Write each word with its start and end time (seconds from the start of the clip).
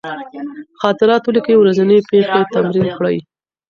خاطرات 0.81 1.23
ولیکئ، 1.25 1.55
ورځني 1.57 1.97
پېښې 2.11 2.41
تمرین 2.53 2.85
کړئ. 2.97 3.17